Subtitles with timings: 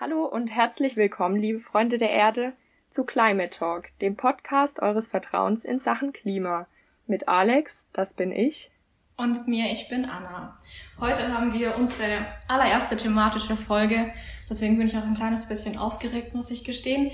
[0.00, 2.54] Hallo und herzlich willkommen, liebe Freunde der Erde,
[2.88, 6.66] zu Climate Talk, dem Podcast eures Vertrauens in Sachen Klima.
[7.06, 8.70] Mit Alex, das bin ich.
[9.16, 10.58] Und mit mir, ich bin Anna.
[10.98, 14.12] Heute haben wir unsere allererste thematische Folge.
[14.48, 17.12] Deswegen bin ich auch ein kleines bisschen aufgeregt, muss ich gestehen.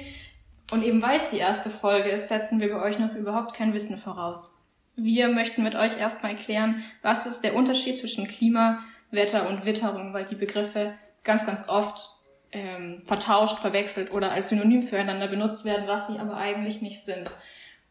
[0.71, 3.75] Und eben weil es die erste Folge ist, setzen wir bei euch noch überhaupt kein
[3.75, 4.63] Wissen voraus.
[4.95, 10.15] Wir möchten mit euch erstmal erklären, was ist der Unterschied zwischen Klima, Wetter und Witterung,
[10.15, 12.18] weil die Begriffe ganz, ganz oft
[12.53, 17.31] ähm, vertauscht, verwechselt oder als Synonym füreinander benutzt werden, was sie aber eigentlich nicht sind.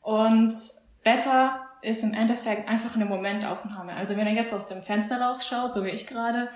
[0.02, 0.54] Und
[1.04, 3.94] Wetter ist im Endeffekt einfach eine Momentaufnahme.
[3.94, 6.50] Also wenn ihr jetzt aus dem Fenster rausschaut, so wie ich gerade,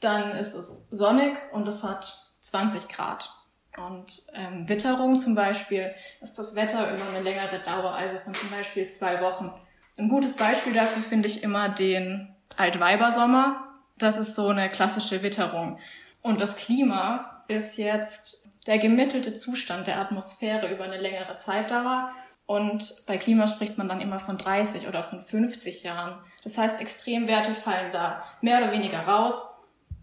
[0.00, 3.30] dann ist es sonnig und es hat 20 Grad.
[3.76, 8.50] Und ähm, Witterung zum Beispiel ist das Wetter über eine längere Dauer, also von zum
[8.50, 9.52] Beispiel zwei Wochen.
[9.96, 13.68] Ein gutes Beispiel dafür finde ich immer den Altweibersommer.
[13.96, 15.78] Das ist so eine klassische Witterung.
[16.22, 22.10] Und das Klima ist jetzt der gemittelte Zustand der Atmosphäre über eine längere Zeitdauer.
[22.46, 26.18] Und bei Klima spricht man dann immer von 30 oder von 50 Jahren.
[26.42, 29.58] Das heißt, Extremwerte fallen da mehr oder weniger raus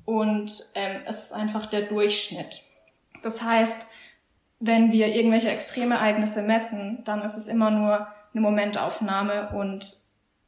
[0.05, 2.63] und ähm, es ist einfach der Durchschnitt.
[3.21, 3.85] Das heißt,
[4.59, 9.93] wenn wir irgendwelche Extremereignisse messen, dann ist es immer nur eine Momentaufnahme und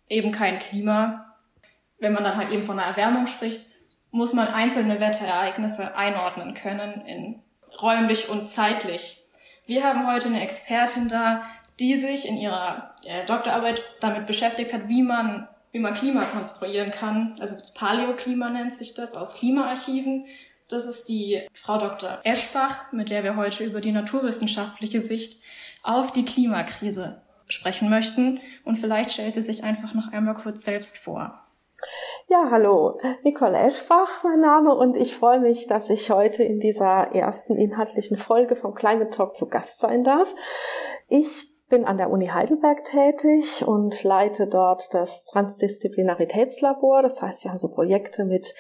[0.10, 1.36] eben kein Klima.
[2.00, 3.66] Wenn man dann halt eben von einer Erwärmung spricht,
[4.12, 7.42] muss man einzelne Wetterereignisse einordnen können in
[7.82, 9.24] räumlich und zeitlich.
[9.66, 11.44] Wir haben heute eine Expertin da,
[11.80, 17.38] die sich in ihrer äh, Doktorarbeit damit beschäftigt hat, wie man man Klima konstruieren kann.
[17.40, 20.26] Also das Paläoklima nennt sich das aus Klimaarchiven.
[20.68, 22.20] Das ist die Frau Dr.
[22.24, 25.42] Eschbach, mit der wir heute über die naturwissenschaftliche Sicht
[25.82, 28.40] auf die Klimakrise sprechen möchten.
[28.66, 31.42] Und vielleicht stellt sie sich einfach noch einmal kurz selbst vor.
[32.32, 37.14] Ja, hallo, Nicole Eschbach, mein Name, und ich freue mich, dass ich heute in dieser
[37.14, 40.34] ersten inhaltlichen Folge vom Climate Talk zu Gast sein darf.
[41.10, 47.02] Ich bin an der Uni Heidelberg tätig und leite dort das Transdisziplinaritätslabor.
[47.02, 48.54] Das heißt, wir haben so Projekte mit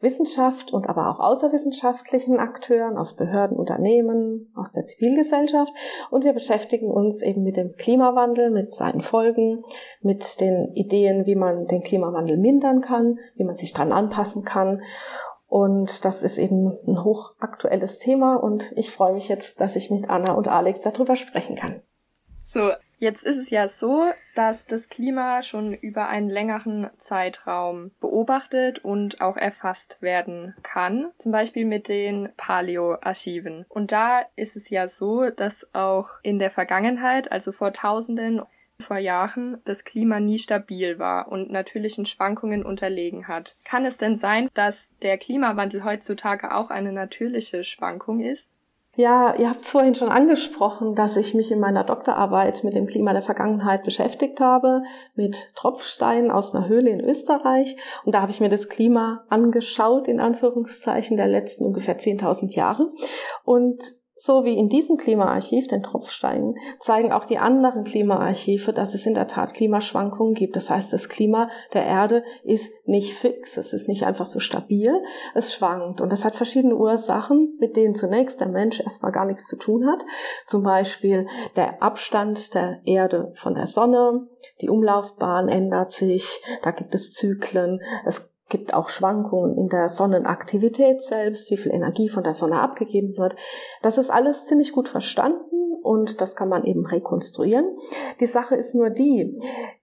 [0.00, 5.72] Wissenschaft und aber auch außerwissenschaftlichen Akteuren aus Behörden, Unternehmen, aus der Zivilgesellschaft.
[6.10, 9.64] Und wir beschäftigen uns eben mit dem Klimawandel, mit seinen Folgen,
[10.00, 14.82] mit den Ideen, wie man den Klimawandel mindern kann, wie man sich dran anpassen kann.
[15.48, 20.10] Und das ist eben ein hochaktuelles Thema und ich freue mich jetzt, dass ich mit
[20.10, 21.80] Anna und Alex darüber sprechen kann.
[22.42, 24.04] So, jetzt ist es ja so,
[24.34, 31.32] dass das Klima schon über einen längeren Zeitraum beobachtet und auch erfasst werden kann, zum
[31.32, 33.66] Beispiel mit den Paleo-Archiven.
[33.68, 38.42] Und da ist es ja so, dass auch in der Vergangenheit, also vor Tausenden
[38.80, 43.56] vor Jahren das Klima nie stabil war und natürlichen Schwankungen unterlegen hat.
[43.64, 48.50] Kann es denn sein, dass der Klimawandel heutzutage auch eine natürliche Schwankung ist?
[48.98, 52.86] Ja, ihr habt es vorhin schon angesprochen, dass ich mich in meiner Doktorarbeit mit dem
[52.86, 54.82] Klima der Vergangenheit beschäftigt habe,
[55.14, 57.76] mit Tropfsteinen aus einer Höhle in Österreich.
[58.04, 62.90] Und da habe ich mir das Klima angeschaut, in Anführungszeichen, der letzten ungefähr 10.000 Jahre.
[63.44, 63.84] Und
[64.18, 69.14] so wie in diesem Klimaarchiv, den Tropfsteinen, zeigen auch die anderen Klimaarchive, dass es in
[69.14, 70.56] der Tat Klimaschwankungen gibt.
[70.56, 74.92] Das heißt, das Klima der Erde ist nicht fix, es ist nicht einfach so stabil,
[75.34, 76.00] es schwankt.
[76.00, 79.86] Und das hat verschiedene Ursachen, mit denen zunächst der Mensch erstmal gar nichts zu tun
[79.86, 80.02] hat.
[80.46, 84.26] Zum Beispiel der Abstand der Erde von der Sonne,
[84.60, 91.02] die Umlaufbahn ändert sich, da gibt es Zyklen, es gibt auch Schwankungen in der Sonnenaktivität
[91.02, 93.36] selbst, wie viel Energie von der Sonne abgegeben wird.
[93.82, 97.76] Das ist alles ziemlich gut verstanden und das kann man eben rekonstruieren.
[98.20, 99.38] Die Sache ist nur die,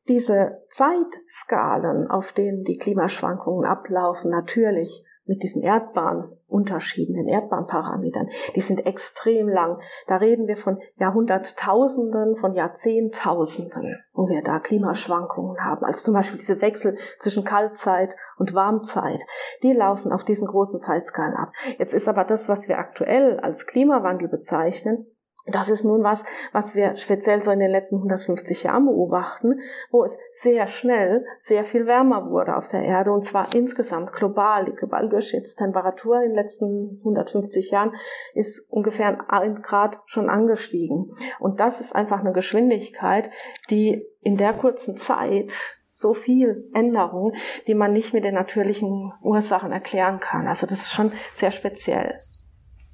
[0.07, 8.86] diese Zeitskalen, auf denen die Klimaschwankungen ablaufen, natürlich mit diesen Erdbahnunterschieden, den Erdbahnparametern, die sind
[8.86, 9.80] extrem lang.
[10.08, 15.84] Da reden wir von Jahrhunderttausenden, von Jahrzehntausenden, wo wir da Klimaschwankungen haben.
[15.84, 19.22] Also zum Beispiel diese Wechsel zwischen Kaltzeit und Warmzeit,
[19.63, 21.52] die laufen auf diesen großen Zeitskalen ab.
[21.78, 25.07] Jetzt ist aber das, was wir aktuell als Klimawandel bezeichnen,
[25.47, 29.59] das ist nun was, was wir speziell so in den letzten 150 Jahren beobachten,
[29.92, 34.65] wo es sehr schnell sehr viel wärmer wurde auf der Erde und zwar insgesamt global.
[34.65, 37.94] Die global Durchschnittstemperatur in den letzten 150 Jahren
[38.33, 41.12] ist ungefähr ein Grad schon angestiegen.
[41.39, 43.30] Und das ist einfach eine Geschwindigkeit,
[43.69, 45.51] die in der kurzen Zeit
[45.95, 47.33] so viel Änderung,
[47.68, 50.47] die man nicht mit den natürlichen Ursachen erklären kann.
[50.47, 52.15] Also das ist schon sehr speziell.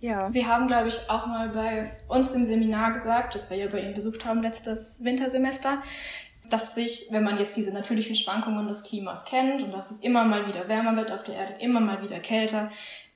[0.01, 0.31] Ja.
[0.31, 3.81] Sie haben, glaube ich, auch mal bei uns im Seminar gesagt, das wir ja bei
[3.81, 5.79] Ihnen besucht haben letztes Wintersemester,
[6.49, 10.23] dass sich, wenn man jetzt diese natürlichen Schwankungen des Klimas kennt und dass es immer
[10.23, 12.71] mal wieder wärmer wird auf der Erde, immer mal wieder kälter,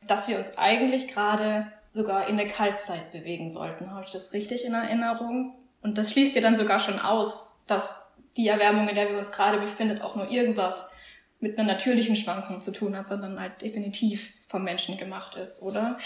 [0.07, 3.89] dass wir uns eigentlich gerade sogar in der Kaltzeit bewegen sollten.
[3.91, 5.55] Habe ich das richtig in Erinnerung?
[5.81, 9.31] Und das schließt ja dann sogar schon aus, dass die Erwärmung, in der wir uns
[9.31, 10.91] gerade befinden, auch nur irgendwas
[11.39, 15.97] mit einer natürlichen Schwankung zu tun hat, sondern halt definitiv vom Menschen gemacht ist, oder?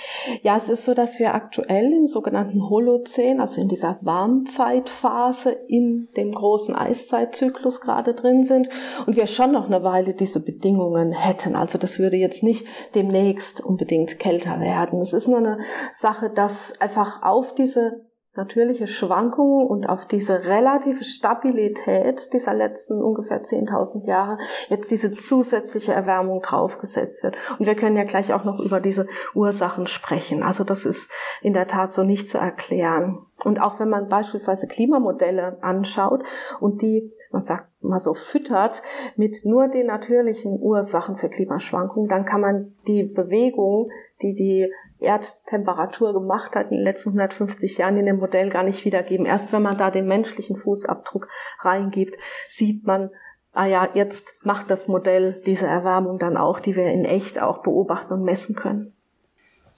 [0.44, 6.08] Ja, es ist so, dass wir aktuell im sogenannten Holozän, also in dieser Warmzeitphase in
[6.16, 8.70] dem großen Eiszeitzyklus gerade drin sind
[9.06, 11.56] und wir schon noch eine Weile diese Bedingungen hätten.
[11.56, 12.66] Also das würde jetzt nicht
[12.96, 15.02] demnächst unbedingt kälter werden.
[15.02, 15.60] Es ist nur eine
[15.94, 23.42] Sache, dass einfach auf diese natürliche Schwankungen und auf diese relative Stabilität dieser letzten ungefähr
[23.42, 24.38] 10.000 Jahre
[24.70, 27.36] jetzt diese zusätzliche Erwärmung draufgesetzt wird.
[27.58, 30.44] Und wir können ja gleich auch noch über diese Ursachen sprechen.
[30.44, 31.12] Also das ist
[31.42, 33.26] in der Tat so nicht zu erklären.
[33.44, 36.24] Und auch wenn man beispielsweise Klimamodelle anschaut
[36.60, 38.82] und die man sagt mal so füttert
[39.16, 43.92] mit nur den natürlichen Ursachen für Klimaschwankungen, dann kann man die Bewegung,
[44.22, 48.84] die die Erdtemperatur gemacht hat in den letzten 150 Jahren in dem Modell gar nicht
[48.86, 49.26] wiedergeben.
[49.26, 51.28] Erst wenn man da den menschlichen Fußabdruck
[51.60, 53.10] reingibt, sieht man,
[53.54, 57.62] ah ja, jetzt macht das Modell diese Erwärmung dann auch, die wir in echt auch
[57.62, 58.94] beobachten und messen können.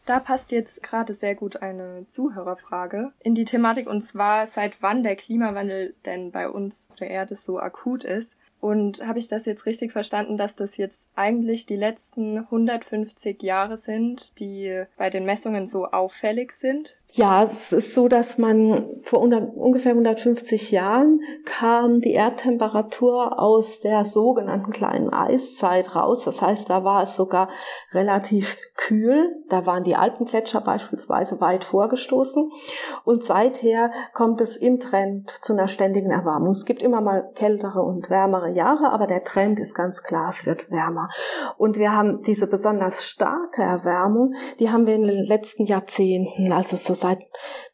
[0.06, 5.04] Da passt jetzt gerade sehr gut eine Zuhörerfrage in die Thematik und zwar, seit wann
[5.04, 8.32] der Klimawandel denn bei uns auf der Erde so akut ist.
[8.62, 13.76] Und habe ich das jetzt richtig verstanden, dass das jetzt eigentlich die letzten 150 Jahre
[13.76, 16.96] sind, die bei den Messungen so auffällig sind?
[17.14, 24.06] Ja, es ist so, dass man vor ungefähr 150 Jahren kam die Erdtemperatur aus der
[24.06, 26.24] sogenannten kleinen Eiszeit raus.
[26.24, 27.50] Das heißt, da war es sogar
[27.92, 29.44] relativ kühl.
[29.50, 32.50] Da waren die Alpengletscher beispielsweise weit vorgestoßen.
[33.04, 36.52] Und seither kommt es im Trend zu einer ständigen Erwärmung.
[36.52, 40.46] Es gibt immer mal kältere und wärmere Jahre, aber der Trend ist ganz klar, es
[40.46, 41.10] wird wärmer.
[41.58, 46.78] Und wir haben diese besonders starke Erwärmung, die haben wir in den letzten Jahrzehnten, also
[46.78, 47.20] so seit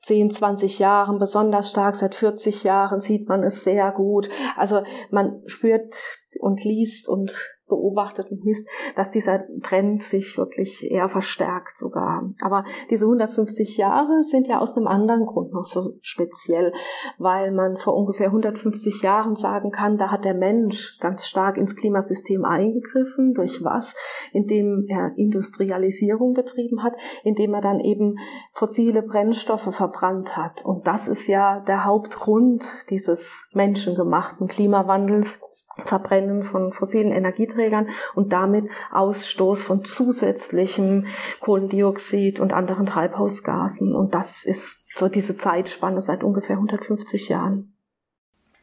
[0.03, 4.29] 10, 20 Jahren besonders stark, seit 40 Jahren sieht man es sehr gut.
[4.56, 5.95] Also man spürt
[6.39, 12.33] und liest und beobachtet und misst, dass dieser Trend sich wirklich eher verstärkt sogar.
[12.41, 16.74] Aber diese 150 Jahre sind ja aus einem anderen Grund noch so speziell,
[17.18, 21.75] weil man vor ungefähr 150 Jahren sagen kann, da hat der Mensch ganz stark ins
[21.75, 23.33] Klimasystem eingegriffen.
[23.33, 23.95] Durch was?
[24.31, 26.94] Indem er Industrialisierung betrieben hat,
[27.24, 28.15] indem er dann eben
[28.53, 30.63] fossile Brennstoffe verbrannt hat.
[30.63, 35.39] Und das ist ja der Hauptgrund dieses menschengemachten Klimawandels
[35.83, 41.06] Verbrennen von fossilen Energieträgern und damit Ausstoß von zusätzlichem
[41.41, 43.95] Kohlendioxid und anderen Treibhausgasen.
[43.95, 47.74] Und das ist so diese Zeitspanne seit ungefähr 150 Jahren.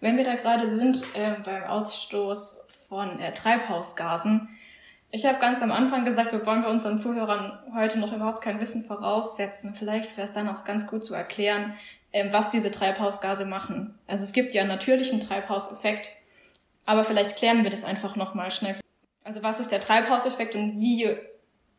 [0.01, 4.49] Wenn wir da gerade sind äh, beim Ausstoß von äh, Treibhausgasen,
[5.11, 8.61] ich habe ganz am Anfang gesagt, wir wollen bei unseren Zuhörern heute noch überhaupt kein
[8.61, 9.75] Wissen voraussetzen.
[9.77, 11.75] Vielleicht wäre es dann auch ganz gut zu erklären,
[12.11, 13.97] äh, was diese Treibhausgase machen.
[14.09, 16.11] Also es gibt ja einen natürlichen Treibhauseffekt,
[16.85, 18.77] aber vielleicht klären wir das einfach nochmal schnell.
[19.25, 21.17] Also was ist der Treibhauseffekt und wie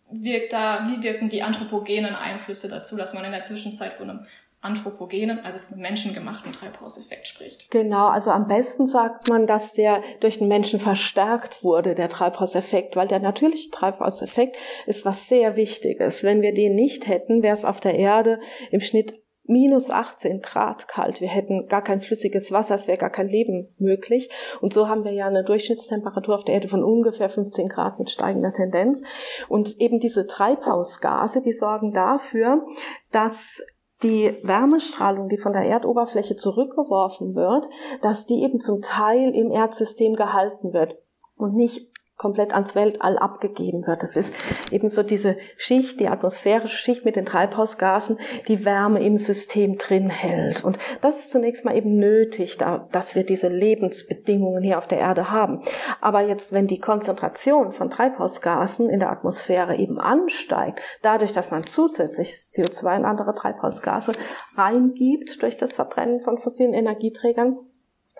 [0.09, 4.25] wirkt da, wie wirken die anthropogenen Einflüsse dazu, dass man in der Zwischenzeit von einem
[4.65, 7.69] anthropogenen, also einem menschengemachten Treibhauseffekt spricht.
[7.69, 12.95] Genau, also am besten sagt man, dass der durch den Menschen verstärkt wurde, der Treibhauseffekt,
[12.95, 16.23] weil der natürliche Treibhauseffekt ist was sehr Wichtiges.
[16.23, 18.39] Wenn wir den nicht hätten, wäre es auf der Erde
[18.71, 19.13] im Schnitt
[19.47, 21.21] minus 18 Grad kalt.
[21.21, 24.29] Wir hätten gar kein flüssiges Wasser, es wäre gar kein Leben möglich.
[24.61, 28.09] Und so haben wir ja eine Durchschnittstemperatur auf der Erde von ungefähr 15 Grad mit
[28.09, 29.01] steigender Tendenz.
[29.47, 32.65] Und eben diese Treibhausgase, die sorgen dafür,
[33.11, 33.61] dass
[34.03, 37.67] die Wärmestrahlung, die von der Erdoberfläche zurückgeworfen wird,
[38.01, 40.97] dass die eben zum Teil im Erdsystem gehalten wird
[41.37, 44.01] und nicht komplett ans Weltall abgegeben wird.
[44.01, 44.33] Das ist
[44.71, 48.17] eben so diese Schicht, die atmosphärische Schicht mit den Treibhausgasen,
[48.47, 50.63] die Wärme im System drin hält.
[50.63, 55.31] Und das ist zunächst mal eben nötig, dass wir diese Lebensbedingungen hier auf der Erde
[55.31, 55.61] haben.
[55.99, 61.65] Aber jetzt, wenn die Konzentration von Treibhausgasen in der Atmosphäre eben ansteigt, dadurch, dass man
[61.65, 64.13] zusätzliches CO2 und andere Treibhausgase
[64.57, 67.57] reingibt durch das Verbrennen von fossilen Energieträgern,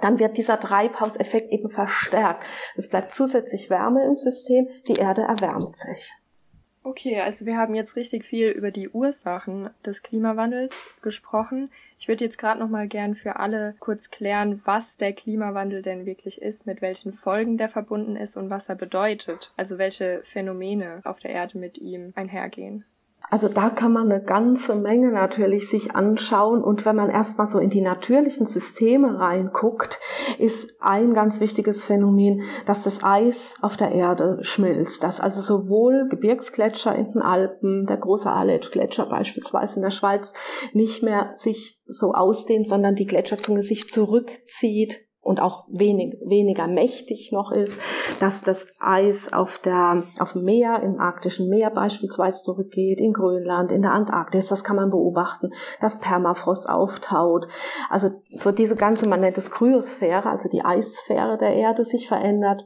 [0.01, 2.41] dann wird dieser Treibhauseffekt eben verstärkt.
[2.75, 6.11] Es bleibt zusätzlich Wärme im System, die Erde erwärmt sich.
[6.85, 11.71] Okay, also wir haben jetzt richtig viel über die Ursachen des Klimawandels gesprochen.
[11.97, 16.05] Ich würde jetzt gerade noch mal gern für alle kurz klären, was der Klimawandel denn
[16.05, 19.51] wirklich ist, mit welchen Folgen der verbunden ist und was er bedeutet.
[19.57, 22.85] Also welche Phänomene auf der Erde mit ihm einhergehen.
[23.29, 26.63] Also da kann man eine ganze Menge natürlich sich anschauen.
[26.63, 29.99] Und wenn man erstmal so in die natürlichen Systeme reinguckt,
[30.37, 36.07] ist ein ganz wichtiges Phänomen, dass das Eis auf der Erde schmilzt, dass also sowohl
[36.09, 40.33] Gebirgsgletscher in den Alpen, der große Aletsch-Gletscher beispielsweise in der Schweiz,
[40.73, 47.31] nicht mehr sich so ausdehnt, sondern die Gletscherzunge sich zurückzieht und auch wenig, weniger mächtig
[47.31, 47.81] noch ist,
[48.19, 53.71] dass das Eis auf der, auf dem Meer, im arktischen Meer beispielsweise zurückgeht, in Grönland,
[53.71, 55.49] in der Antarktis, das kann man beobachten,
[55.81, 57.47] dass Permafrost auftaut.
[57.89, 62.65] Also so diese ganze, man nennt es Kryosphäre, also die Eissphäre der Erde sich verändert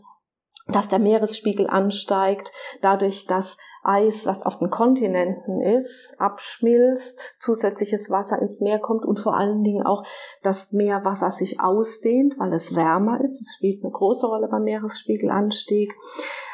[0.72, 2.52] dass der Meeresspiegel ansteigt,
[2.82, 3.58] dadurch, dass
[3.90, 9.64] Eis, was auf den Kontinenten ist, abschmilzt, zusätzliches Wasser ins Meer kommt und vor allen
[9.64, 10.04] Dingen auch
[10.44, 13.40] das Meerwasser sich ausdehnt, weil es wärmer ist.
[13.40, 15.96] Das spielt eine große Rolle beim Meeresspiegelanstieg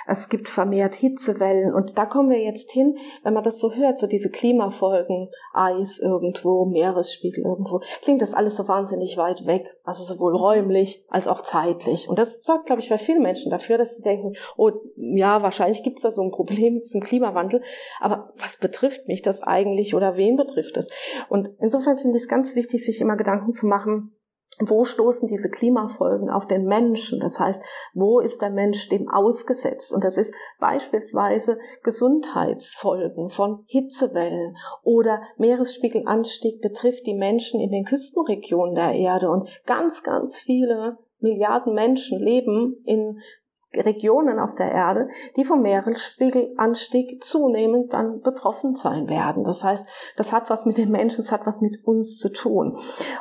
[0.07, 3.97] es gibt vermehrt Hitzewellen und da kommen wir jetzt hin, wenn man das so hört,
[3.97, 10.03] so diese Klimafolgen, Eis irgendwo, Meeresspiegel irgendwo, klingt das alles so wahnsinnig weit weg, also
[10.03, 12.09] sowohl räumlich als auch zeitlich.
[12.09, 15.83] Und das sorgt, glaube ich, bei vielen Menschen dafür, dass sie denken, oh ja, wahrscheinlich
[15.83, 17.61] gibt es da so ein Problem mit diesem Klimawandel,
[17.99, 20.89] aber was betrifft mich das eigentlich oder wen betrifft es?
[21.29, 24.14] Und insofern finde ich es ganz wichtig, sich immer Gedanken zu machen,
[24.59, 27.19] wo stoßen diese Klimafolgen auf den Menschen?
[27.19, 27.61] Das heißt,
[27.93, 29.91] wo ist der Mensch dem ausgesetzt?
[29.91, 38.75] Und das ist beispielsweise Gesundheitsfolgen von Hitzewellen oder Meeresspiegelanstieg betrifft die Menschen in den Küstenregionen
[38.75, 39.29] der Erde.
[39.29, 43.19] Und ganz, ganz viele Milliarden Menschen leben in
[43.77, 49.43] Regionen auf der Erde, die vom Meeresspiegelanstieg zunehmend dann betroffen sein werden.
[49.43, 49.85] Das heißt,
[50.17, 52.77] das hat was mit den Menschen, das hat was mit uns zu tun.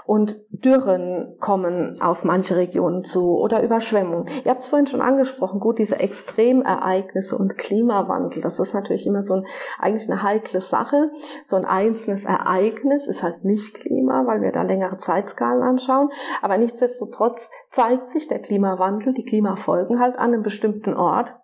[0.06, 4.26] Und Dürren kommen auf manche Regionen zu oder Überschwemmungen.
[4.44, 9.22] Ihr habt es vorhin schon angesprochen, gut, diese Extremereignisse und Klimawandel, das ist natürlich immer
[9.22, 9.46] so ein,
[9.78, 11.10] eigentlich eine heikle Sache.
[11.46, 16.08] So ein einzelnes Ereignis ist halt nicht Klima, weil wir da längere Zeitskalen anschauen.
[16.42, 21.34] Aber nichtsdestotrotz zeigt sich der Klimawandel, die Klimafolgen halt an bestimmten Ort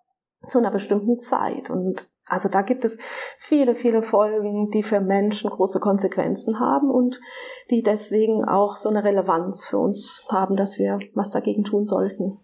[0.49, 1.69] zu einer bestimmten Zeit.
[1.71, 2.97] Und also da gibt es
[3.37, 7.21] viele, viele Folgen, die für Menschen große Konsequenzen haben und
[7.71, 12.39] die deswegen auch so eine Relevanz für uns haben, dass wir was dagegen tun sollten.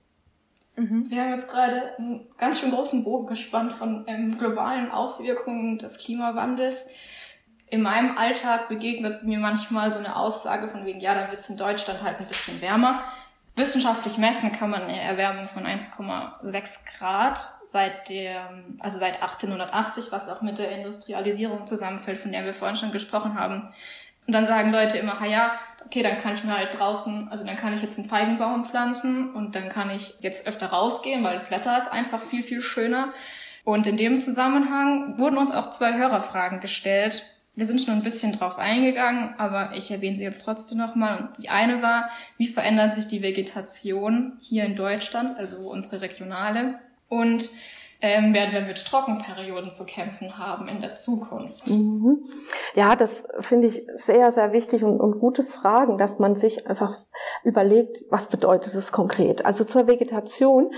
[0.77, 1.05] Mhm.
[1.09, 5.99] Wir haben jetzt gerade einen ganz schön großen Bogen gespannt von ähm, globalen Auswirkungen des
[5.99, 6.91] Klimawandels.
[7.69, 11.51] In meinem Alltag begegnet mir manchmal so eine Aussage von wegen, ja, dann wird es
[11.51, 13.03] in Deutschland halt ein bisschen wärmer.
[13.57, 20.29] Wissenschaftlich messen kann man eine Erwärmung von 1,6 Grad seit der, also seit 1880, was
[20.29, 23.73] auch mit der Industrialisierung zusammenfällt, von der wir vorhin schon gesprochen haben.
[24.27, 25.53] Und dann sagen Leute immer, ja,
[25.87, 29.33] okay, dann kann ich mir halt draußen, also dann kann ich jetzt einen Feigenbaum pflanzen
[29.33, 33.09] und dann kann ich jetzt öfter rausgehen, weil das Wetter ist einfach viel, viel schöner.
[33.65, 37.25] Und in dem Zusammenhang wurden uns auch zwei Hörerfragen gestellt,
[37.57, 41.31] wir sind schon ein bisschen drauf eingegangen, aber ich erwähne sie jetzt trotzdem nochmal.
[41.41, 46.79] Die eine war, wie verändert sich die Vegetation hier in Deutschland, also unsere regionale?
[47.09, 47.49] Und
[48.03, 51.71] ähm, werden wir mit Trockenperioden zu kämpfen haben in der Zukunft?
[51.71, 52.25] Mhm.
[52.75, 56.95] Ja, das finde ich sehr, sehr wichtig und, und, gute Fragen, dass man sich einfach
[57.43, 59.47] überlegt, was bedeutet es konkret.
[59.47, 60.73] Also zur Vegetation.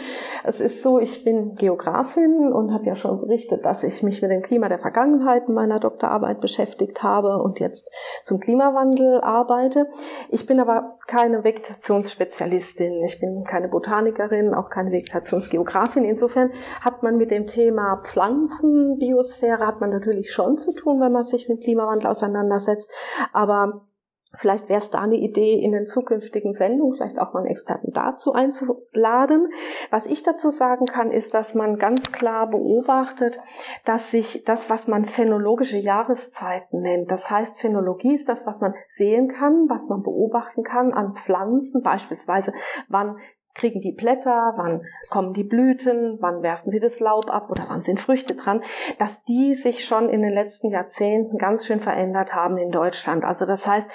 [0.45, 4.31] Es ist so, ich bin Geografin und habe ja schon berichtet, dass ich mich mit
[4.31, 7.91] dem Klima der Vergangenheit in meiner Doktorarbeit beschäftigt habe und jetzt
[8.23, 9.89] zum Klimawandel arbeite.
[10.29, 12.93] Ich bin aber keine Vegetationsspezialistin.
[13.05, 16.05] Ich bin keine Botanikerin, auch keine Vegetationsgeografin.
[16.05, 21.13] Insofern hat man man mit dem Thema Pflanzenbiosphäre hat man natürlich schon zu tun, wenn
[21.13, 22.91] man sich mit Klimawandel auseinandersetzt.
[23.33, 23.89] Aber
[24.35, 27.93] Vielleicht wäre es da eine Idee, in den zukünftigen Sendungen vielleicht auch mal einen Experten
[27.95, 29.49] dazu einzuladen.
[29.91, 33.39] Was ich dazu sagen kann, ist, dass man ganz klar beobachtet,
[33.87, 38.75] dass sich das, was man phänologische Jahreszeiten nennt, das heißt, Phänologie ist das, was man
[38.91, 42.53] sehen kann, was man beobachten kann an Pflanzen, beispielsweise
[42.89, 43.17] wann
[43.55, 47.81] kriegen die Blätter, wann kommen die Blüten, wann werfen sie das Laub ab oder wann
[47.81, 48.63] sind Früchte dran,
[48.99, 53.25] dass die sich schon in den letzten Jahrzehnten ganz schön verändert haben in Deutschland.
[53.25, 53.89] Also das heißt,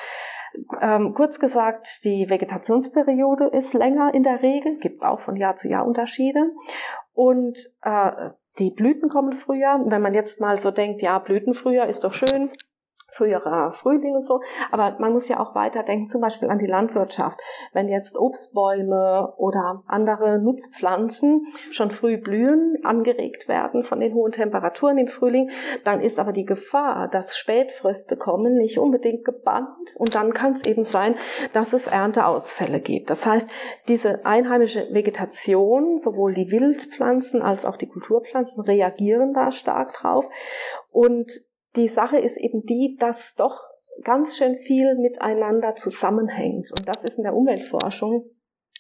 [0.82, 5.56] ähm, kurz gesagt, die Vegetationsperiode ist länger in der Regel, gibt es auch von Jahr
[5.56, 6.52] zu Jahr Unterschiede.
[7.14, 8.12] Und äh,
[8.60, 9.80] die Blüten kommen früher.
[9.86, 12.50] Wenn man jetzt mal so denkt, ja, Blüten früher ist doch schön,
[13.14, 14.42] früherer Frühling und so.
[14.72, 17.40] Aber man muss ja auch weiterdenken, zum Beispiel an die Landwirtschaft.
[17.72, 24.98] Wenn jetzt Obstbäume oder andere Nutzpflanzen schon früh blühen, angeregt werden von den hohen Temperaturen
[24.98, 25.50] im Frühling,
[25.84, 29.96] dann ist aber die Gefahr, dass Spätfröste kommen, nicht unbedingt gebannt.
[29.98, 31.16] Und dann kann es eben sein,
[31.54, 33.10] dass es Ernteausfälle gibt.
[33.10, 33.48] Das heißt,
[33.88, 40.26] diese einheimische Vegetation, sowohl die Wildpflanzen als auch die Kulturpflanzen reagieren da stark drauf.
[40.92, 41.32] Und
[41.76, 43.60] die Sache ist eben die, dass doch
[44.04, 46.72] ganz schön viel miteinander zusammenhängt.
[46.72, 48.26] Und das ist in der Umweltforschung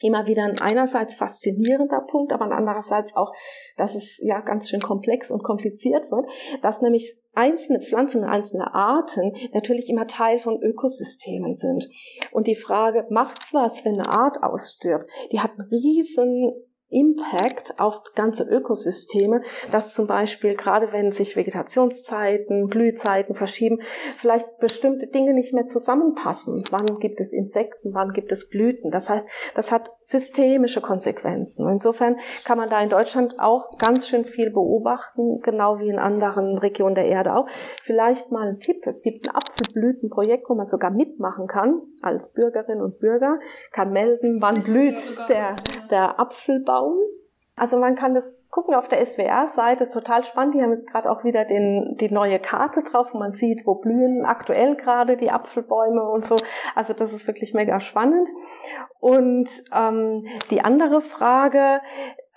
[0.02, 3.32] immer wieder ein einerseits faszinierender Punkt, aber andererseits auch,
[3.78, 6.26] dass es ja ganz schön komplex und kompliziert wird,
[6.62, 11.90] dass nämlich einzelne Pflanzen einzelne Arten natürlich immer Teil von Ökosystemen sind.
[12.32, 15.10] Und die Frage, macht's was, wenn eine Art ausstirbt?
[15.32, 16.54] Die hat einen riesen
[16.94, 23.82] Impact auf ganze Ökosysteme, dass zum Beispiel gerade wenn sich Vegetationszeiten, Blühzeiten verschieben,
[24.16, 26.64] vielleicht bestimmte Dinge nicht mehr zusammenpassen.
[26.70, 28.92] Wann gibt es Insekten, wann gibt es Blüten?
[28.92, 31.68] Das heißt, das hat systemische Konsequenzen.
[31.68, 36.58] Insofern kann man da in Deutschland auch ganz schön viel beobachten, genau wie in anderen
[36.58, 37.48] Regionen der Erde auch.
[37.82, 38.86] Vielleicht mal ein Tipp.
[38.86, 43.40] Es gibt ein Apfelblütenprojekt, wo man sogar mitmachen kann als Bürgerin und Bürger,
[43.72, 44.94] kann melden, wann blüht
[45.30, 45.56] der,
[45.90, 47.00] der Apfelbaum Baum.
[47.56, 50.56] Also man kann das gucken auf der SWR-Seite, total spannend.
[50.56, 54.25] Die haben jetzt gerade auch wieder den, die neue Karte drauf, man sieht, wo blühen
[54.25, 56.36] aktuell gerade die Apfelbäume und so.
[56.74, 58.28] Also das ist wirklich mega spannend.
[59.00, 61.78] Und ähm, die andere Frage,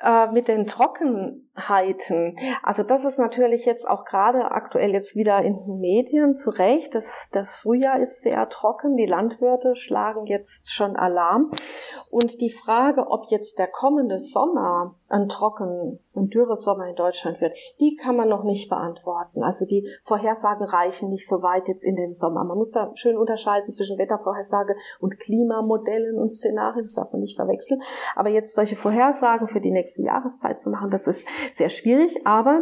[0.03, 2.37] äh, mit den Trockenheiten.
[2.63, 6.95] Also das ist natürlich jetzt auch gerade aktuell jetzt wieder in den Medien zu Recht.
[6.95, 8.97] Das, das Frühjahr ist sehr trocken.
[8.97, 11.51] Die Landwirte schlagen jetzt schon Alarm.
[12.11, 17.41] Und die Frage, ob jetzt der kommende Sommer ein trocken und dürre Sommer in Deutschland
[17.41, 19.43] wird, die kann man noch nicht beantworten.
[19.43, 22.45] Also die Vorhersagen reichen nicht so weit jetzt in den Sommer.
[22.45, 26.85] Man muss da schön unterscheiden zwischen Wettervorhersage und Klimamodellen und Szenarien.
[26.85, 27.81] Das darf man nicht verwechseln.
[28.15, 32.27] Aber jetzt solche Vorhersagen für die nächste Jahreszeit zu machen, das ist sehr schwierig.
[32.27, 32.61] Aber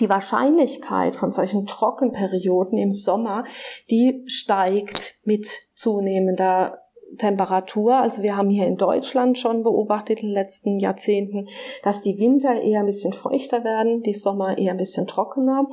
[0.00, 3.44] die Wahrscheinlichkeit von solchen Trockenperioden im Sommer,
[3.90, 6.80] die steigt mit zunehmender
[7.18, 7.96] Temperatur.
[7.96, 11.48] Also wir haben hier in Deutschland schon beobachtet in den letzten Jahrzehnten,
[11.82, 15.68] dass die Winter eher ein bisschen feuchter werden, die Sommer eher ein bisschen trockener.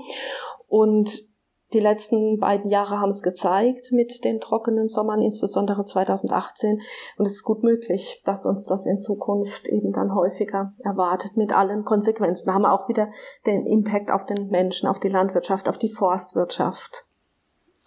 [0.67, 1.30] Und
[1.73, 6.81] die letzten beiden Jahre haben es gezeigt mit den trockenen Sommern, insbesondere 2018.
[7.17, 11.53] Und es ist gut möglich, dass uns das in Zukunft eben dann häufiger erwartet mit
[11.53, 12.47] allen Konsequenzen.
[12.47, 13.11] Da haben wir auch wieder
[13.45, 17.05] den Impact auf den Menschen, auf die Landwirtschaft, auf die Forstwirtschaft.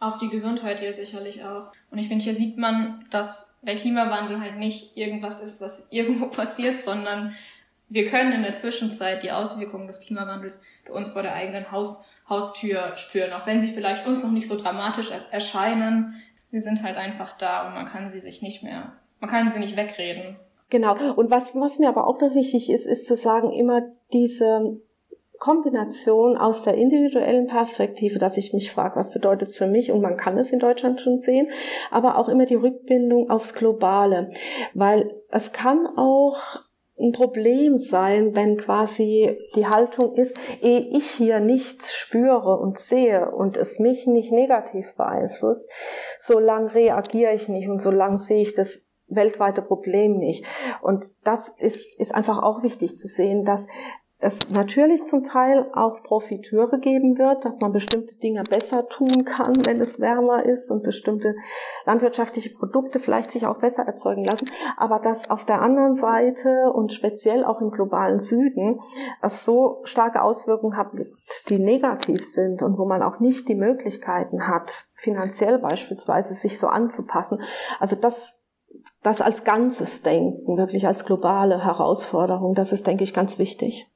[0.00, 1.70] Auf die Gesundheit hier sicherlich auch.
[1.90, 6.26] Und ich finde, hier sieht man, dass der Klimawandel halt nicht irgendwas ist, was irgendwo
[6.26, 7.35] passiert, sondern
[7.88, 12.13] wir können in der Zwischenzeit die Auswirkungen des Klimawandels bei uns vor der eigenen Haus,
[12.28, 16.22] Haustür spüren, auch wenn sie vielleicht uns noch nicht so dramatisch erscheinen.
[16.50, 19.58] Sie sind halt einfach da und man kann sie sich nicht mehr, man kann sie
[19.58, 20.37] nicht wegreden.
[20.70, 20.96] Genau.
[21.14, 23.82] Und was, was mir aber auch noch wichtig ist, ist zu sagen, immer
[24.12, 24.80] diese
[25.38, 30.00] Kombination aus der individuellen Perspektive, dass ich mich frage, was bedeutet es für mich und
[30.00, 31.48] man kann es in Deutschland schon sehen,
[31.90, 34.30] aber auch immer die Rückbindung aufs Globale,
[34.72, 36.38] weil es kann auch
[36.98, 43.30] ein Problem sein, wenn quasi die Haltung ist, ehe ich hier nichts spüre und sehe
[43.30, 45.68] und es mich nicht negativ beeinflusst,
[46.18, 50.44] solange reagiere ich nicht und solange sehe ich das weltweite Problem nicht.
[50.83, 53.66] Und das ist, ist einfach auch wichtig zu sehen, dass
[54.24, 59.66] es natürlich zum Teil auch Profiteure geben wird, dass man bestimmte Dinge besser tun kann,
[59.66, 61.34] wenn es wärmer ist und bestimmte
[61.84, 66.92] landwirtschaftliche Produkte vielleicht sich auch besser erzeugen lassen, aber dass auf der anderen Seite und
[66.92, 68.80] speziell auch im globalen Süden
[69.20, 70.92] es so starke Auswirkungen hat,
[71.50, 76.68] die negativ sind und wo man auch nicht die Möglichkeiten hat, finanziell beispielsweise sich so
[76.68, 77.42] anzupassen.
[77.78, 78.40] Also das
[79.02, 83.88] das als ganzes Denken, wirklich als globale Herausforderung, das ist, denke ich, ganz wichtig.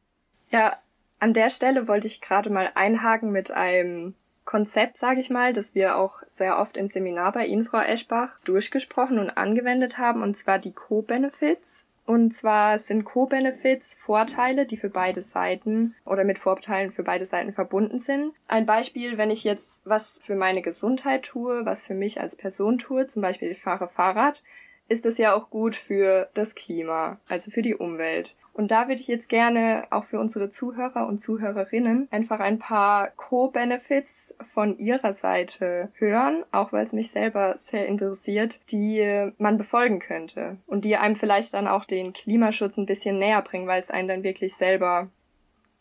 [0.50, 0.76] Ja,
[1.20, 5.74] an der Stelle wollte ich gerade mal einhaken mit einem Konzept, sage ich mal, das
[5.74, 10.36] wir auch sehr oft im Seminar bei Ihnen, Frau Eschbach, durchgesprochen und angewendet haben, und
[10.36, 11.84] zwar die Co-Benefits.
[12.06, 17.52] Und zwar sind Co-Benefits Vorteile, die für beide Seiten oder mit Vorteilen für beide Seiten
[17.52, 18.32] verbunden sind.
[18.48, 22.78] Ein Beispiel, wenn ich jetzt was für meine Gesundheit tue, was für mich als Person
[22.78, 24.42] tue, zum Beispiel ich fahre Fahrrad,
[24.88, 28.36] ist das ja auch gut für das Klima, also für die Umwelt.
[28.52, 33.10] Und da würde ich jetzt gerne auch für unsere Zuhörer und Zuhörerinnen einfach ein paar
[33.10, 40.00] Co-Benefits von ihrer Seite hören, auch weil es mich selber sehr interessiert, die man befolgen
[40.00, 43.90] könnte und die einem vielleicht dann auch den Klimaschutz ein bisschen näher bringen, weil es
[43.90, 45.08] einen dann wirklich selber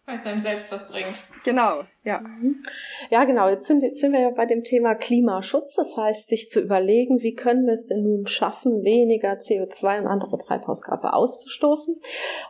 [0.08, 1.22] weil es einem selbst was bringt.
[1.43, 2.20] Genau, ja.
[2.22, 2.63] Mhm.
[3.10, 3.50] Ja, genau.
[3.50, 5.76] Jetzt sind, jetzt sind wir ja bei dem Thema Klimaschutz.
[5.76, 10.08] Das heißt, sich zu überlegen, wie können wir es denn nun schaffen, weniger CO2 und
[10.08, 12.00] andere Treibhausgase auszustoßen.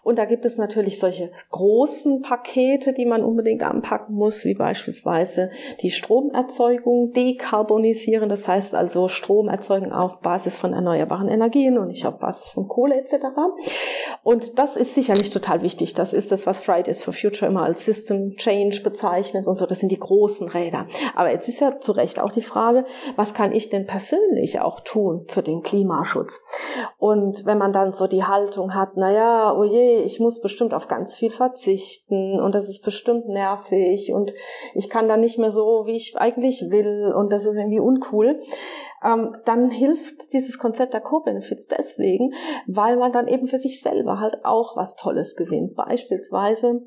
[0.04, 5.50] Und da gibt es natürlich solche großen Pakete, die man unbedingt anpacken muss, wie beispielsweise
[5.82, 8.30] die Stromerzeugung dekarbonisieren.
[8.30, 12.68] Das heißt also Strom erzeugen auf Basis von erneuerbaren Energien und nicht auf Basis von
[12.68, 13.26] Kohle etc.
[14.22, 15.96] Und das ist sicherlich total wichtig.
[15.96, 19.80] Das ist das, was Fridays for Future immer als System Change bezeichnet und so, das
[19.80, 20.88] sind die großen Räder.
[21.16, 24.80] Aber jetzt ist ja zu Recht auch die Frage, was kann ich denn persönlich auch
[24.82, 26.42] tun für den Klimaschutz?
[26.98, 30.74] Und wenn man dann so die Haltung hat, na ja, oh je, ich muss bestimmt
[30.74, 34.34] auf ganz viel verzichten und das ist bestimmt nervig und
[34.74, 38.42] ich kann da nicht mehr so, wie ich eigentlich will und das ist irgendwie uncool,
[39.04, 42.34] ähm, dann hilft dieses Konzept der Co-Benefits deswegen,
[42.66, 45.76] weil man dann eben für sich selber halt auch was Tolles gewinnt.
[45.76, 46.82] Beispielsweise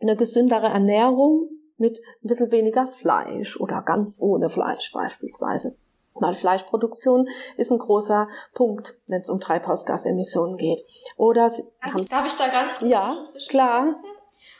[0.00, 5.76] eine gesündere Ernährung mit ein bisschen weniger Fleisch oder ganz ohne Fleisch beispielsweise.
[6.14, 10.82] Weil Fleischproduktion ist ein großer Punkt, wenn es um Treibhausgasemissionen geht.
[11.16, 13.96] Oder Sie haben, Darf ich da ganz kurz Ja, klar.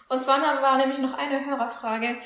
[0.09, 2.16] Und zwar war nämlich noch eine Hörerfrage,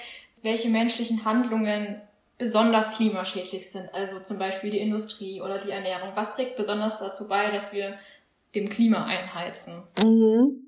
[0.43, 2.03] welche menschlichen Handlungen
[2.39, 3.95] besonders klimaschädlich sind.
[3.95, 6.11] Also zum Beispiel die Industrie oder die Ernährung.
[6.15, 7.99] Was trägt besonders dazu bei, dass wir
[8.55, 9.85] dem Klima einheizen?
[10.03, 10.67] Mhm.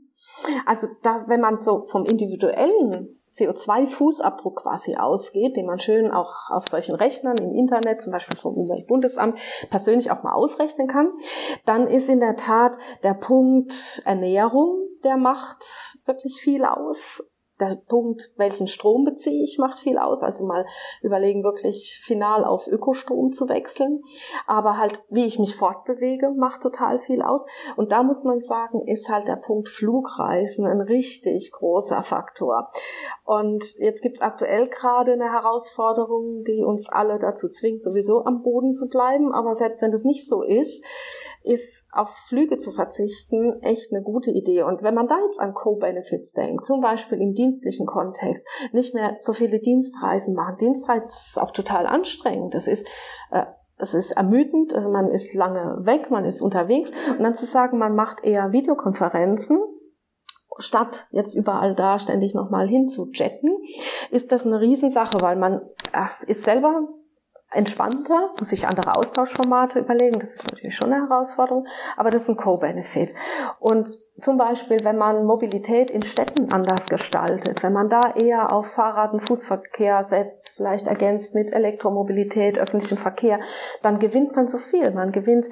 [0.67, 6.69] Also da, wenn man so vom individuellen CO2-Fußabdruck quasi ausgeht, den man schön auch auf
[6.69, 9.39] solchen Rechnern im Internet, zum Beispiel vom Umweltbundesamt,
[9.71, 11.13] persönlich auch mal ausrechnen kann,
[11.65, 15.65] dann ist in der Tat der Punkt Ernährung, der macht
[16.07, 17.23] wirklich viel aus
[17.63, 20.23] der Punkt, welchen Strom beziehe ich, macht viel aus.
[20.23, 20.67] Also mal
[21.03, 24.03] überlegen, wirklich final auf Ökostrom zu wechseln.
[24.47, 27.47] Aber halt, wie ich mich fortbewege, macht total viel aus.
[27.77, 32.71] Und da muss man sagen, ist halt der Punkt Flugreisen ein richtig großer Faktor.
[33.25, 38.75] Und jetzt gibt's aktuell gerade eine Herausforderung, die uns alle dazu zwingt, sowieso am Boden
[38.75, 39.33] zu bleiben.
[39.33, 40.83] Aber selbst wenn das nicht so ist,
[41.45, 44.63] ist auf Flüge zu verzichten echt eine gute Idee.
[44.63, 49.17] Und wenn man da jetzt an Co-Benefits denkt, zum Beispiel im dienstlichen Kontext, nicht mehr
[49.19, 50.57] so viele Dienstreisen machen.
[50.59, 52.55] Dienstreisen ist auch total anstrengend.
[52.55, 52.87] Das ist,
[53.31, 53.45] äh,
[53.77, 56.93] es ist ermüdend, äh, man ist lange weg, man ist unterwegs.
[57.09, 59.59] Und dann zu sagen, man macht eher Videokonferenzen,
[60.59, 63.51] statt jetzt überall da ständig nochmal hinzujetten,
[64.11, 66.89] ist das eine Riesensache, weil man äh, ist selber
[67.53, 70.19] entspannter, muss sich andere Austauschformate überlegen.
[70.19, 73.15] Das ist natürlich schon eine Herausforderung, aber das ist ein Co-Benefit.
[73.59, 73.89] Und
[74.21, 79.13] zum Beispiel, wenn man Mobilität in Städten anders gestaltet, wenn man da eher auf Fahrrad-
[79.13, 83.41] und Fußverkehr setzt, vielleicht ergänzt mit Elektromobilität, öffentlichem Verkehr,
[83.83, 84.91] dann gewinnt man so viel.
[84.91, 85.49] Man gewinnt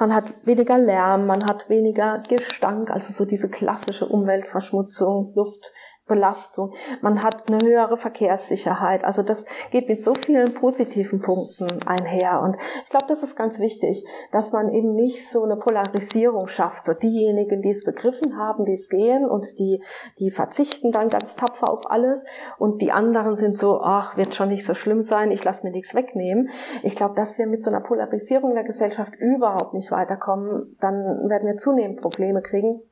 [0.00, 5.72] man hat weniger Lärm, man hat weniger Gestank, also so diese klassische Umweltverschmutzung, Luft,
[6.06, 9.04] Belastung, man hat eine höhere Verkehrssicherheit.
[9.04, 12.42] Also das geht mit so vielen positiven Punkten einher.
[12.42, 16.84] Und ich glaube, das ist ganz wichtig, dass man eben nicht so eine Polarisierung schafft.
[16.84, 19.82] So diejenigen, die es begriffen haben, die es gehen und die,
[20.18, 22.26] die verzichten dann ganz tapfer auf alles
[22.58, 25.72] und die anderen sind so, ach, wird schon nicht so schlimm sein, ich lasse mir
[25.72, 26.50] nichts wegnehmen.
[26.82, 31.46] Ich glaube, dass wir mit so einer Polarisierung der Gesellschaft überhaupt nicht weiterkommen, dann werden
[31.46, 32.82] wir zunehmend Probleme kriegen.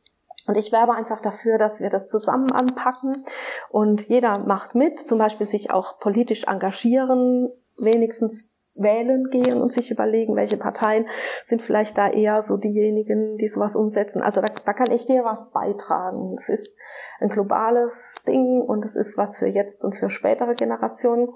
[0.47, 3.25] Und ich werbe einfach dafür, dass wir das zusammen anpacken
[3.71, 9.91] und jeder macht mit, zum Beispiel sich auch politisch engagieren, wenigstens wählen gehen und sich
[9.91, 11.07] überlegen, welche Parteien
[11.45, 14.23] sind vielleicht da eher so diejenigen, die sowas umsetzen.
[14.23, 16.37] Also da, da kann echt jeder was beitragen.
[16.39, 16.75] Es ist
[17.21, 21.29] ein globales Ding und es ist was für jetzt und für spätere Generationen.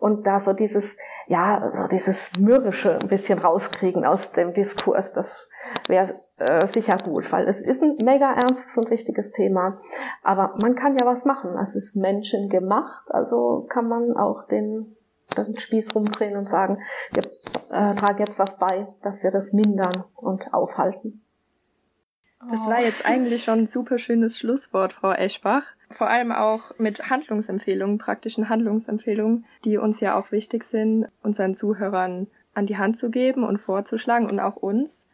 [0.00, 5.50] Und da so dieses, ja, so dieses Mürrische ein bisschen rauskriegen aus dem Diskurs, das
[5.88, 9.80] wäre äh, sicher gut, weil es ist ein mega ernstes und wichtiges Thema.
[10.22, 11.56] Aber man kann ja was machen.
[11.60, 14.96] Es ist menschengemacht, also kann man auch den,
[15.36, 16.80] den Spieß rumdrehen und sagen,
[17.12, 17.24] wir
[17.70, 21.22] äh, tragen jetzt was bei, dass wir das mindern und aufhalten.
[22.50, 25.64] Das war jetzt eigentlich schon ein super schönes Schlusswort, Frau Eschbach.
[25.90, 32.28] Vor allem auch mit Handlungsempfehlungen, praktischen Handlungsempfehlungen, die uns ja auch wichtig sind, unseren Zuhörern
[32.54, 35.07] an die Hand zu geben und vorzuschlagen und auch uns.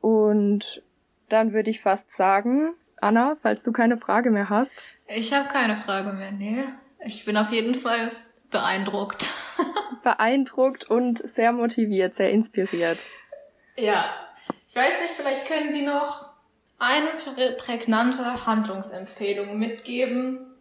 [0.00, 0.82] Und
[1.28, 4.72] dann würde ich fast sagen, Anna, falls du keine Frage mehr hast.
[5.06, 6.64] Ich habe keine Frage mehr, nee.
[7.04, 8.10] Ich bin auf jeden Fall
[8.50, 9.26] beeindruckt.
[10.02, 12.98] beeindruckt und sehr motiviert, sehr inspiriert.
[13.76, 14.06] Ja.
[14.68, 16.30] Ich weiß nicht, vielleicht können Sie noch
[16.78, 20.54] eine prägnante Handlungsempfehlung mitgeben,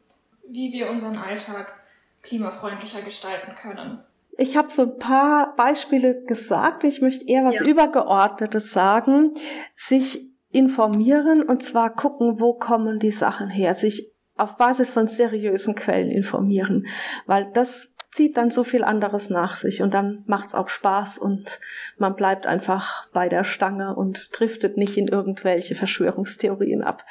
[0.48, 1.74] wie wir unseren Alltag
[2.22, 4.04] klimafreundlicher gestalten können.
[4.38, 6.84] Ich habe so ein paar Beispiele gesagt.
[6.84, 7.66] Ich möchte eher was ja.
[7.66, 9.34] Übergeordnetes sagen.
[9.76, 13.76] Sich informieren und zwar gucken, wo kommen die Sachen her.
[13.76, 16.88] Sich auf Basis von seriösen Quellen informieren,
[17.26, 21.60] weil das zieht dann so viel anderes nach sich und dann macht's auch Spaß und
[21.98, 27.04] man bleibt einfach bei der Stange und driftet nicht in irgendwelche Verschwörungstheorien ab.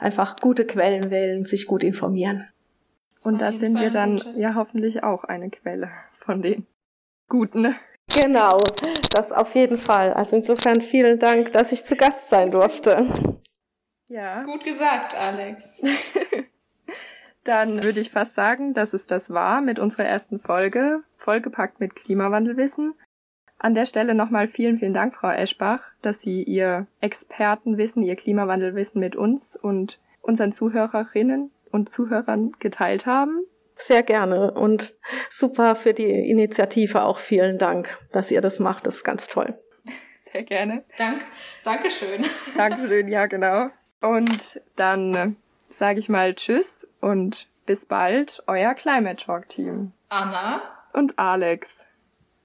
[0.00, 2.46] Einfach gute Quellen wählen, sich gut informieren.
[3.22, 5.90] Und da sind wir dann ja hoffentlich auch eine Quelle
[6.24, 6.66] von den
[7.28, 7.74] Guten.
[8.14, 8.58] Genau,
[9.10, 10.12] das auf jeden Fall.
[10.12, 13.06] Also insofern vielen Dank, dass ich zu Gast sein durfte.
[14.08, 14.42] Ja.
[14.42, 15.82] Gut gesagt, Alex.
[17.44, 21.94] Dann würde ich fast sagen, dass es das war mit unserer ersten Folge, vollgepackt mit
[21.94, 22.94] Klimawandelwissen.
[23.58, 29.00] An der Stelle nochmal vielen, vielen Dank, Frau Eschbach, dass Sie Ihr Expertenwissen, Ihr Klimawandelwissen
[29.00, 33.44] mit uns und unseren Zuhörerinnen und Zuhörern geteilt haben.
[33.80, 34.94] Sehr gerne und
[35.30, 38.86] super für die Initiative auch vielen Dank, dass ihr das macht.
[38.86, 39.58] Das ist ganz toll.
[40.32, 40.84] Sehr gerne.
[40.96, 41.22] Dank,
[41.64, 42.24] Dankeschön.
[42.56, 43.70] Dankeschön, ja genau.
[44.00, 45.36] Und dann
[45.68, 49.92] sage ich mal Tschüss und bis bald, euer Climate Talk Team.
[50.08, 50.62] Anna
[50.92, 51.86] und Alex.